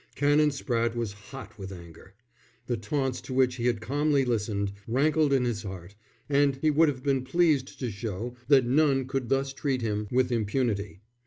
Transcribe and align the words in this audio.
Canon 0.15 0.49
Spratte 0.49 0.95
was 0.95 1.11
hot 1.13 1.59
with 1.59 1.71
anger. 1.71 2.15
The 2.65 2.75
taunts 2.75 3.21
to 3.21 3.35
which 3.35 3.57
he 3.57 3.67
had 3.67 3.81
calmly 3.81 4.25
listened, 4.25 4.73
rankled 4.87 5.31
in 5.31 5.45
his 5.45 5.61
heart, 5.61 5.93
and 6.27 6.55
he 6.59 6.71
would 6.71 6.89
have 6.89 7.03
been 7.03 7.23
pleased 7.23 7.79
to 7.79 7.91
show 7.91 8.35
that 8.47 8.65
none 8.65 9.05
could 9.05 9.29
thus 9.29 9.53
treat 9.53 9.83
him 9.83 10.07
with 10.09 10.31
impunity. 10.31 11.01